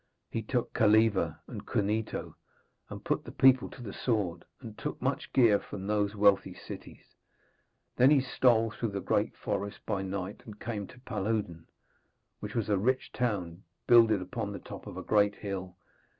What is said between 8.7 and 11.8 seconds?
through the great forest by night and came to Palladun,